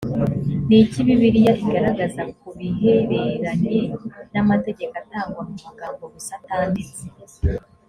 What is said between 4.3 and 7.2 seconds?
n amategeko atangwa mu magambo gusa atanditse